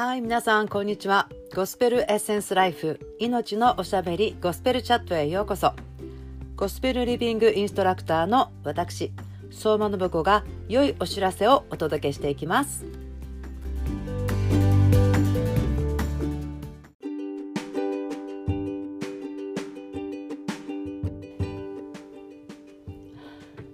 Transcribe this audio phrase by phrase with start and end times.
[0.00, 1.28] はい皆さんこんにちは。
[1.54, 5.74] ゴスペルエッセンスライフ命のおしゃべりゴスペルチャットへようこそ。
[6.56, 9.12] ゴスペルリビングインストラクターの私
[9.50, 12.86] 相馬信子が良いお知らせをお届けしていきます。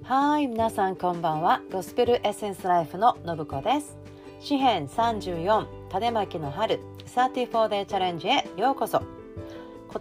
[0.03, 1.63] はい皆さんこんばんは。
[1.71, 3.97] ゴスペルエッセンスライフの信子です。
[4.41, 9.01] 詩編34種まきの春34 day チャレンジへようこそ。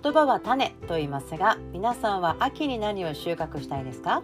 [0.04, 4.22] 言葉は種と言いますが皆さんは秋に何を収穫したいですか？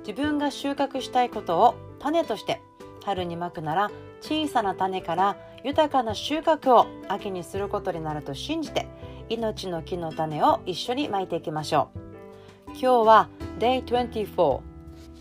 [0.00, 2.60] 自分が収穫したいことを種として
[3.04, 8.88] 春にまくなら小さな種から豊かな収穫を秋にすることになると信じて
[9.28, 12.70] 命の木の種を一緒にまいていきましょう。
[12.70, 13.28] 今日は
[13.60, 14.60] Day24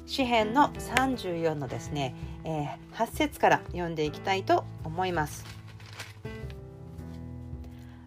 [0.07, 5.56] 詩編の34のですね、えー、8節から読んでいきたいと思います。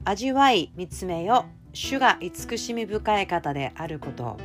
[0.04, 1.44] 味わい見つめよ。
[1.72, 4.38] 主が慈しみ深い方であること。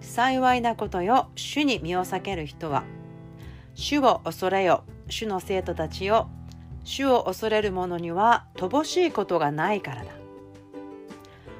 [0.00, 1.30] 幸いなことよ。
[1.34, 2.84] 主に身を避ける人は。
[3.74, 4.84] 主を恐れよ。
[5.08, 6.28] 主の生徒たちよ。
[6.84, 10.10] 主を恐れる者には乏しいことがないからだ。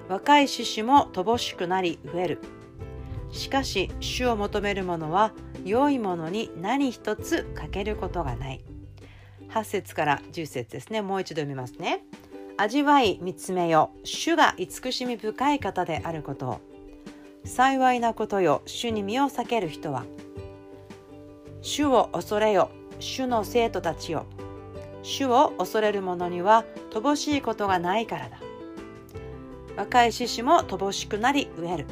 [0.08, 2.38] 若い獅子も乏しくなり飢える。
[3.32, 5.32] しかし主を求める者は
[5.64, 8.64] 良いものに何一つ欠けることがない。
[9.50, 11.00] 8節から10節ですね。
[11.00, 12.04] もう一度読みますね。
[12.60, 16.50] 味わい見つめよ主が慈しみ深い方であること。
[16.50, 16.60] を
[17.44, 18.60] 幸いなことよ。
[18.66, 20.04] 主に身を避ける人は。
[21.62, 22.70] 主を恐れよ。
[22.98, 24.26] 主の生徒たちよ。
[25.02, 28.38] 主を恐れる者には乏しいことがないからだ。
[29.78, 31.86] 若い獅子も乏しくなり飢える。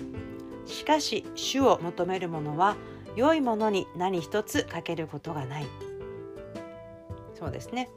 [0.67, 2.77] しかし主を求める者は
[3.17, 5.67] 良いものに何一つ欠けることがない。
[7.39, 7.89] そうですね。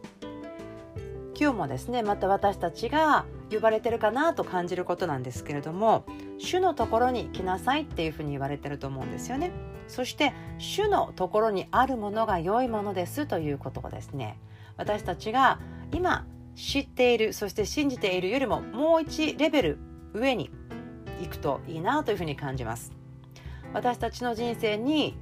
[1.42, 6.06] 今日もですねまた私たちが呼ばれてるかなと感じることなんですけれども
[6.38, 9.50] 主のところに来なさいっていうふうに言われてると思うんですよね。
[9.88, 14.38] そして主のところにあるものが良いものですということをですね。
[14.78, 15.60] 私たちが
[15.92, 19.80] 今知っているそして信じているよりももう一レベル
[20.14, 20.52] 上に
[21.22, 22.92] 行くといいなというふうに感じます。
[23.74, 25.18] 私たちの人生に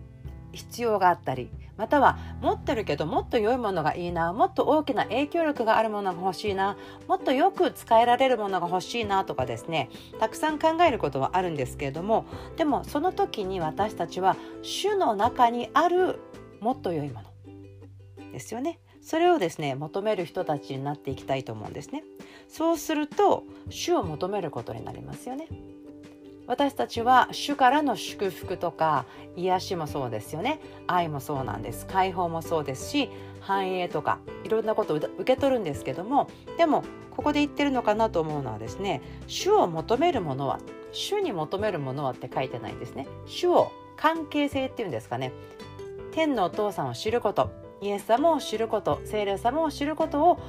[0.52, 9.90] 必要があったりまたは持ってるけどもっと良いものがいいなもっと大きな影響力があるものが欲しいなもっとよく使えられるものが欲しいなとかですね
[10.20, 12.26] たくさん考えることはあるんですけれども
[12.58, 16.20] でもその時に私たちは主の中にある
[16.60, 17.30] もっと良いもの
[18.34, 18.80] ですよね。
[19.02, 22.04] それをですね求める人たちになっていきたいと思うんですね。
[22.50, 25.48] そうすると主を求めることになりますよね。
[26.50, 29.06] 私たちは主からの祝福とか
[29.36, 30.60] 癒しもそうですよね。
[30.88, 31.86] 愛もそうなんです。
[31.86, 36.28] 解放もそうですし繁栄とかいろんなことを受け取るんですけども
[36.58, 36.84] でも
[37.16, 40.60] ここで言ってるのかなと思うのはですね主を求めるものは
[40.92, 43.08] 主に求めるものはって書いてないんですね。
[43.28, 45.32] 主を関係性っていうんですかね。
[46.14, 50.40] 天のお父さんを知ることイエス様を知ること聖霊様を知ることを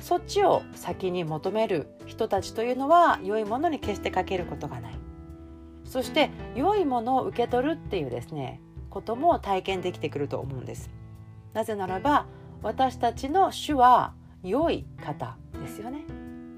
[0.00, 5.05] そっちを先に求める人たちというのは良いものに決してかけることがない。
[5.86, 8.60] そして良いものを受け取るっていうですね
[8.90, 10.90] ことも体験できてくると思うんです。
[11.52, 12.26] なぜならば
[12.62, 16.04] 私たちの主は良い方ですよね。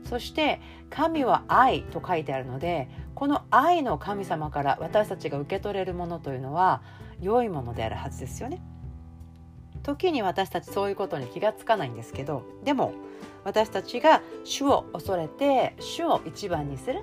[0.05, 6.83] そして神は愛と書いてあるのでこの愛の神様から私たちが受け取れるものというのは
[7.21, 8.63] 良いものであるはずですよね。
[9.83, 12.93] 時に私たちそういうことに気がつかないんですけどでも
[13.45, 17.03] 私たちが主を恐れて主を一番にする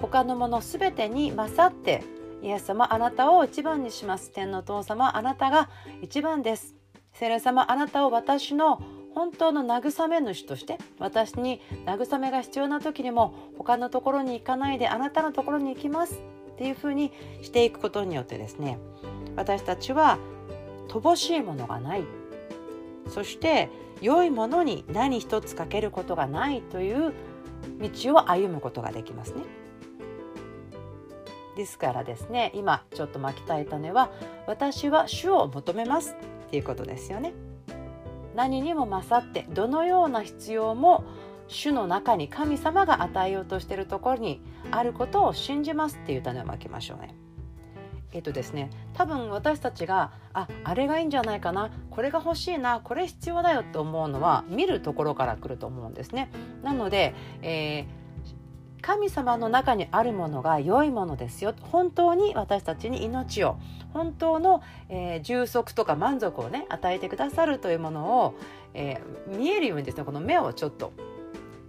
[0.00, 2.02] 他のもの全てに勝って
[2.42, 4.30] イエス様あなたを一番にします。
[4.32, 5.68] 天の父様あなたが
[6.02, 6.74] 一番です。
[7.12, 8.80] 聖霊様あなたを私の
[9.14, 16.22] 本当の慰め主として私に慰めが必要な時にも他のところに行かないであなたのところに行きます。
[16.52, 17.12] っていうふうに
[17.42, 18.78] していくことによってですね
[19.34, 20.18] 私たちは
[20.88, 22.04] 乏しいものがない。
[23.08, 23.68] そして
[24.00, 27.12] 良いものに何一つかけることがないという
[27.80, 29.59] 道を歩むことができますね。
[31.60, 34.10] ですからですね今ちょっと巻きたい種は
[34.46, 36.16] 私は主を求めます
[36.46, 37.34] っていうことですよね
[38.34, 41.04] 何にも勝ってどのような必要も
[41.48, 44.40] 主の中に神様が与えようとしているところに
[44.70, 47.14] あることを信じますっていう種をまきましょうね。
[48.12, 56.30] えっとですね多分私たちがああれがいいんじゃないかなこれが欲しいなこれ必要だよって思うのは見るところから来ると思うんですね。
[56.62, 57.99] なので、えー
[58.82, 61.54] 神様の中にあるものが良いものですよ。
[61.60, 63.56] 本当に私たちに命を
[63.92, 68.34] 本当の、えー、充足とか満足をね与えてくださるというものを、
[68.74, 70.92] えー、見えるようにですねこの目をちょっと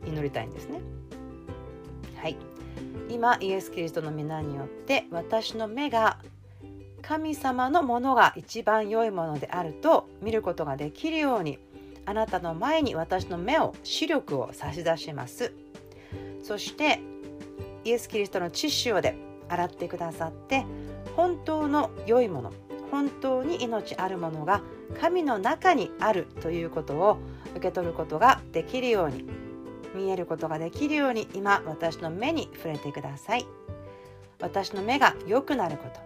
[0.05, 0.81] 祈りたいんですね。
[2.15, 2.37] はい。
[3.09, 6.19] 今イエス・キリストの皆によって私の目が
[7.01, 11.59] 神様のものが一番良いものであると見ることができるように
[12.05, 15.53] あなたの前に私の目を視力を差し出します。
[16.41, 16.99] そして
[17.83, 19.15] イエス・キリストの血潮で
[19.49, 20.65] 洗ってくださって
[21.15, 22.53] 本当の良いもの
[22.89, 24.61] 本当に命あるものが
[24.99, 27.17] 神の中にあるということを
[27.51, 29.25] 受け取ることができるように
[29.95, 33.45] 見えることができるように今私の目に触れてください。
[34.39, 35.99] 私の目が良くなること。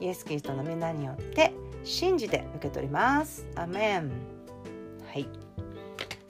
[0.00, 1.52] イエス・キリストの皆によって
[1.84, 3.46] 信じて受け取ります。
[3.54, 4.10] アメン。
[5.06, 5.28] はい。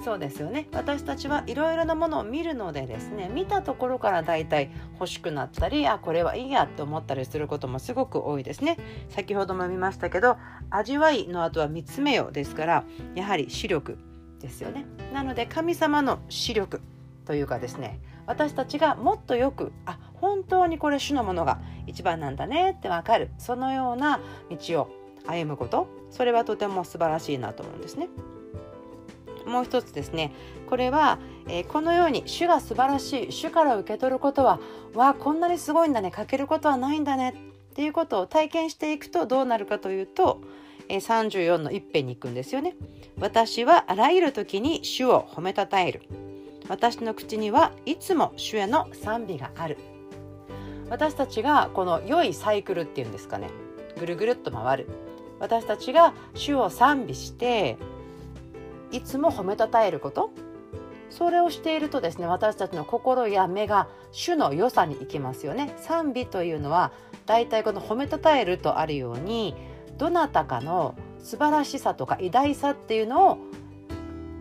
[0.04, 0.66] そうですよね。
[0.72, 8.78] 私たちはいろいろなものを見るのでですね見たところからだいたい欲しくなったりあこれはいいやって思ったりすることもすごく多いですね。
[9.10, 10.36] 先ほども見ましたけど
[10.70, 12.84] 味わいの後は見つめよですから
[13.14, 13.96] やはり視力
[14.40, 14.86] ですよね。
[15.12, 16.80] なので神様の視力
[17.24, 24.18] というかですね私たちがもっとよくあ本当にこれ主のものが一番なんだねってわかるそのような
[24.50, 24.90] 道を
[25.28, 28.08] 歩むことそれはとても素晴らしいなと思うんですね。
[29.46, 30.32] もう一つですね
[30.66, 31.18] これは、
[31.48, 34.60] えー、このように主が素晴らしい主から受け取ることは
[34.94, 37.34] わこんなにすごいんだね欠けることはないんだね
[37.70, 40.40] っていうことを体験していくとどうなるかというと、
[40.88, 42.76] えー、34の一辺に行くんですよね。
[43.18, 46.02] 私はあらゆる時に主を褒めたたえる。
[46.68, 49.78] 私の口にはいつも主への賛美がある。
[50.92, 53.48] 私たちがこの良いサイクルっていうんですかね
[53.98, 54.88] ぐるぐるっと回る
[55.40, 57.78] 私たちが主を賛美して
[58.92, 60.30] いつも褒めたたえること？
[61.10, 65.74] それをしているとですね私たちの心や目が主の良さに行きますよね。
[65.78, 66.92] 賛美というのは
[67.26, 69.54] だいたいこの褒めたたえるとあるように
[69.98, 73.38] どなたかの素晴らしさとか偉大さっていうのを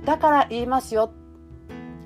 [0.06, 1.12] だから言いますよ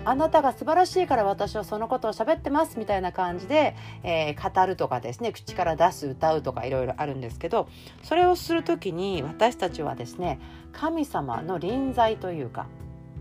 [0.05, 7.67] あなたが素晴らしいから私はそのことを喋ってますみたいな感じで、えー、語るとかですね口から出す歌うとかいろいろあるんですけど
[8.03, 10.39] それをする時に私たちはですね
[10.71, 12.67] 神様の臨在というか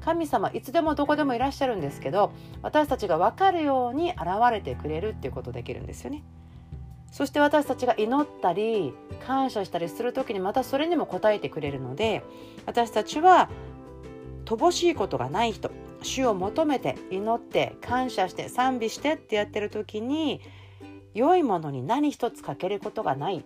[0.04, 4.20] 神様いつでもどこでもいらっしゃるんですけど私たちが分かるように現
[4.52, 6.22] れてくれるっていうことできるんですよね。
[7.10, 8.92] そして私たちが祈ったり
[9.24, 12.24] 感謝したりする時にまたそれにも応えてくれるので
[12.66, 13.48] 私たちは
[14.44, 15.70] 乏しいことがない人
[16.04, 20.40] 主を求めて祈って感謝して賛美してってやってる時に
[21.14, 23.44] 良いものに何一つ欠けることがない。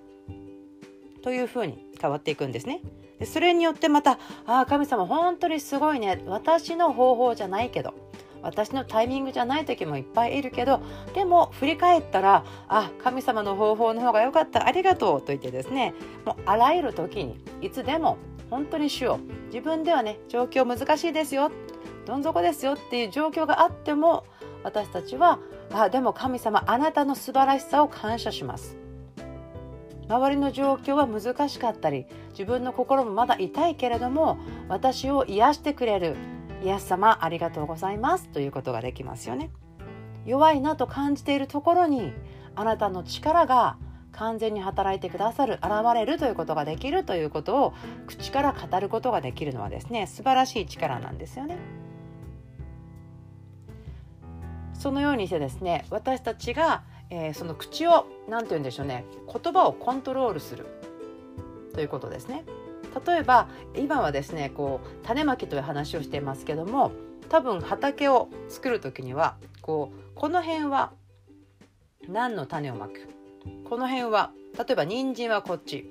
[1.23, 2.81] というふうに変わっていくんですね。
[3.19, 6.23] でそれによってまた「ああ神様本当にすごいね。
[6.27, 7.93] 私の方法じゃないけど
[8.41, 10.81] 私のタイミングじゃない時もいっぱいいるけど
[11.15, 14.67] でも振り返ったらあ神様の方法の方が良かった。
[14.67, 15.93] ありがとうと言ってですね
[16.25, 18.17] もうあらゆる時にいつでも
[18.49, 21.51] 本当に主を自分ではね状況難しいですよ。
[22.09, 24.25] どん底ですよっていう状況があっても
[24.65, 25.39] 私たちは
[25.71, 28.79] あでも神様あなたの素晴らしさを感謝します
[30.09, 34.39] 周りの状況は難しかったり自分の心もまだ痛いけれども
[34.69, 36.17] 私を癒してくれる
[36.65, 39.51] イエス様ありがとうございますということができますよね
[40.25, 42.15] 弱いなと感じているところに
[42.55, 43.77] あなたの力が
[44.13, 47.75] 完全に働いてくださる現れるということができるということを
[48.07, 51.59] 口から語ることができるのはですね素晴らしい力なんですよね。
[54.79, 60.67] そのようにしてですね私たちが、えー、その口を何て言うんでしょうね言葉をコントロールする
[61.75, 62.45] ということですね。
[63.07, 66.93] 例えば今はですねこう種まきという話をしていますけども
[67.29, 70.93] 多分畑を作る時にはこうこの辺は
[72.09, 73.09] 何の種をまく？
[73.69, 75.87] この辺は例えば人参はこっち。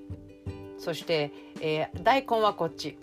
[0.79, 2.97] そして、えー、大根はこっち。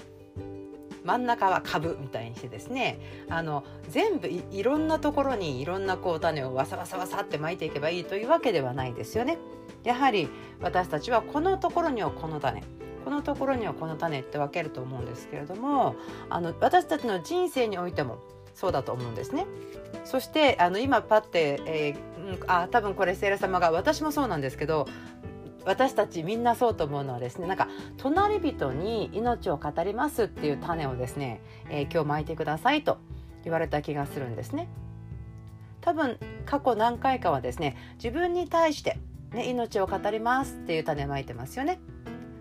[1.04, 9.38] 真ん中は株みたいにしてですねあの全部いろんなところにいろんなこう種をわさわさわさって巻いていけばいいというわけではないですよね。
[9.84, 10.28] やはり
[10.60, 12.62] 私たちはこのところにはこの種
[13.04, 15.94] このところにはこの種って分けると思うんですけれども
[16.30, 18.18] あの私たちの人生においても
[18.54, 19.46] そうだと思うんですね。
[20.04, 24.86] そしてあの今パッて、えー、あ多分これセイラ様が私もそうなんですけど
[25.64, 31.40] 私たちみんなそうと思うのはですねなんか隣人に命を語りますっていう種をですね、
[31.70, 32.98] えー、今日巻いてくださいと
[33.44, 34.68] 言われた気がするんですね。
[35.80, 38.98] 多分過去何回かはですね自分に対して、
[39.32, 41.78] ね、命を語りますっていう種まいてますよね。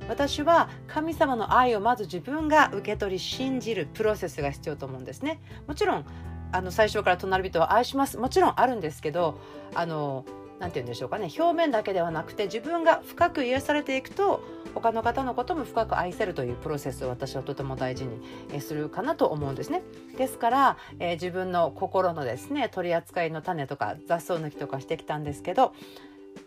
[0.09, 5.41] 私は神様の愛をまず自分が受け取り信じるプロセスが必要と思うんですね。
[5.67, 6.05] もちろん
[6.53, 9.39] あの最初から隣人を愛しますもちろんあるんですけど
[9.73, 10.23] あの
[10.59, 14.41] なんて言うんでしょうかね表面だけではなくて自分が深く癒されていくと
[14.73, 18.05] 他の方のことも深く愛せるというプロセスを私はとても大事
[18.51, 19.83] にするかなと思うんですね。
[20.17, 25.73] ですから、えー、自分の心のですね取り扱いの種とか雑草抜きとかしてきたんですけど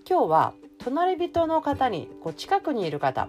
[0.08, 3.28] 今日は隣人の方にこう近くにいる方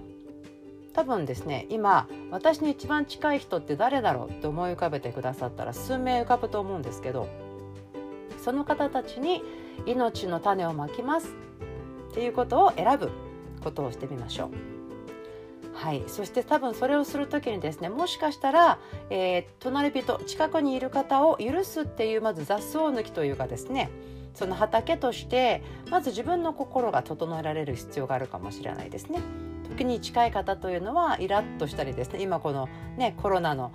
[0.94, 7.28] 多分ですね今私に一番近い人って誰だろうって思い浮かべてくださったら数名浮かぶと思うんですけど
[8.48, 9.44] その方たちに
[9.86, 11.36] 命の種をまきます
[12.12, 13.12] っていうことを選ぶ
[13.62, 14.52] ことをしてみましょう。
[15.76, 23.90] はい、そして多分それをする時にですねもしかしたら、えー、隣人近くにいる方を許すっていうまず雑草抜きというかですね
[24.34, 25.62] その畑として
[25.92, 29.20] まず自分の心が整えられる必要があるかもしれないですね。
[29.68, 33.72] 時に近い方というのはイラッとしたりですね今この、ね、コロナの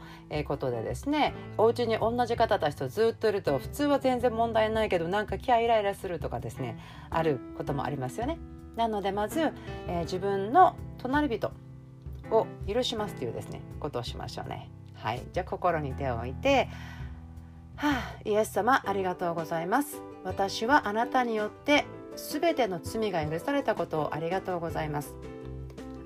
[0.47, 6.79] ことでですねお家に同じ方たちとずっといると普通は全然問題ないけどなんか気合イライラするとかですね
[7.11, 8.39] あることもありますよね。
[8.77, 11.53] なのでまず、えー、自分の隣人
[12.31, 14.71] を許しますというですねことをしましょうね。
[14.95, 16.69] はい、じゃあ心に手を置いて
[17.77, 21.85] 「はあ、イエス様ありがとうございます」「私はあなたによって
[22.17, 25.15] 全ての罪が許されたことをありがとうございます」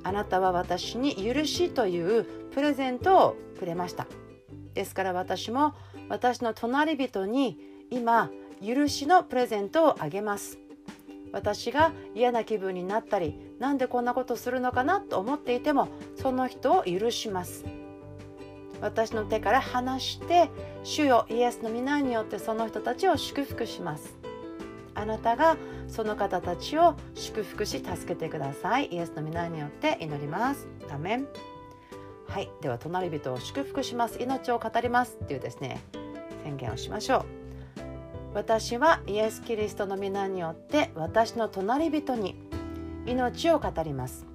[0.07, 4.07] あなたは私に許しというプレゼントをくれました。
[4.73, 5.75] ですから私も
[6.09, 7.59] 私の隣人に
[7.91, 8.31] 今
[8.65, 10.61] 許しのプレゼントをあげます。
[11.33, 17.65] 私が嫌な気分になったりなんでこんなことするのかなと思っていてもその人を許します。
[18.81, 20.51] 私の手から離して
[20.85, 24.17] 主よイエスの皆によってその人たちを祝福します。
[24.97, 25.57] あなたが
[25.89, 28.87] その方たちを祝福し助けてください。
[28.87, 30.67] イエスの皆によって祈ります。
[30.91, 31.29] アメン。
[32.29, 32.51] はい。
[32.63, 34.21] では隣人を祝福します。
[34.21, 35.81] 命を語りますっていうですね
[36.45, 37.25] 宣言をしましょう。
[38.35, 42.35] 私はイエス・キリストの皆によって私の隣人に
[43.07, 44.27] 命を語ります。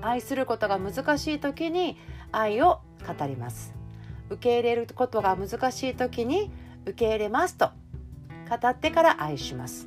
[0.00, 1.98] 愛することが難しい時に
[2.30, 3.74] 愛を語ります。
[4.30, 6.50] 受け入れることが難しい時に
[6.84, 7.70] 受け入れますと
[8.48, 9.86] 語ってから愛します。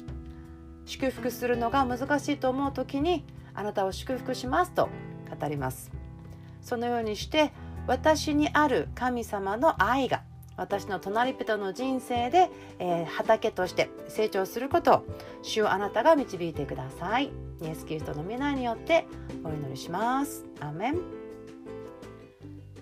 [0.86, 4.90] 祝福するのが難しいと思う時にあなたを祝福しますと
[5.40, 5.92] 語ります。
[6.62, 7.52] そのようにして
[7.88, 10.24] 私にある神様の愛が
[10.58, 15.06] 私の隣人の人生で、えー、畑として成長することを
[15.42, 17.32] 主をあなたが導いてください。
[17.62, 19.06] イエス・キリストの皆によって
[19.44, 20.46] お祈りします。
[20.60, 21.00] アメン。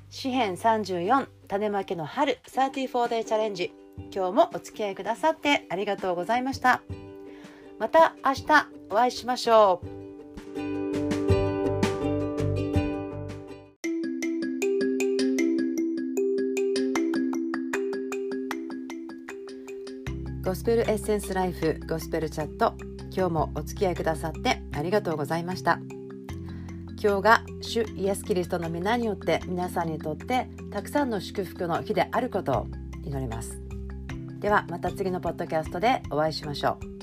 [0.09, 3.78] 詩編34種まきの春 34day チャレンジ。
[4.13, 6.81] 今日もお付き合いくださってありがとうございました。
[7.77, 9.99] また明日お会いしましょう。
[20.43, 22.73] ゴスペルエッセンスライフゴスペルチャット。
[23.15, 25.79] 今日もお付き合いくださってありがとうございました。
[27.01, 32.67] 今日が主イエス・キリストの皆によって皆さんにとってたくさんの祝福の日であることを
[33.05, 33.68] 祈ります。
[34.39, 36.98] ではまた次のポッドキャストでお会いしましょう。